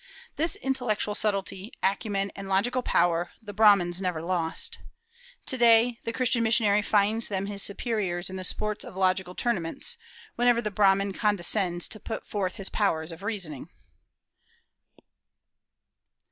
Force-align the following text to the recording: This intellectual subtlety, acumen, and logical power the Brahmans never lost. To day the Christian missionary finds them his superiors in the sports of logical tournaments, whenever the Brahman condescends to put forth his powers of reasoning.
This 0.35 0.55
intellectual 0.55 1.13
subtlety, 1.13 1.71
acumen, 1.83 2.31
and 2.35 2.49
logical 2.49 2.81
power 2.81 3.33
the 3.39 3.53
Brahmans 3.53 4.01
never 4.01 4.19
lost. 4.19 4.79
To 5.45 5.59
day 5.59 5.99
the 6.05 6.11
Christian 6.11 6.41
missionary 6.41 6.81
finds 6.81 7.27
them 7.27 7.45
his 7.45 7.61
superiors 7.61 8.27
in 8.27 8.35
the 8.35 8.43
sports 8.43 8.83
of 8.83 8.95
logical 8.95 9.35
tournaments, 9.35 9.97
whenever 10.37 10.59
the 10.59 10.71
Brahman 10.71 11.13
condescends 11.13 11.87
to 11.89 11.99
put 11.99 12.25
forth 12.25 12.55
his 12.55 12.67
powers 12.67 13.11
of 13.11 13.21
reasoning. 13.21 13.69